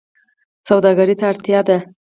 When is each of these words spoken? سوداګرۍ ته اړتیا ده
سوداګرۍ 0.67 1.15
ته 1.19 1.25
اړتیا 1.31 1.59
ده 1.67 1.77